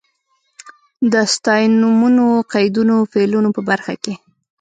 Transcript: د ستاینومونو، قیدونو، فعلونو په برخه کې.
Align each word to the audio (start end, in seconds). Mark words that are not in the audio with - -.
د 1.11 1.15
ستاینومونو، 1.33 2.25
قیدونو، 2.53 2.95
فعلونو 3.11 3.49
په 3.55 3.61
برخه 3.69 3.93
کې. 4.03 4.13